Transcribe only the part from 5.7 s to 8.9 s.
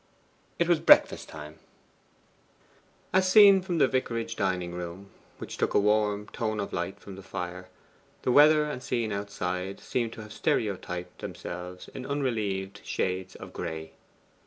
a warm tone of light from the fire, the weather and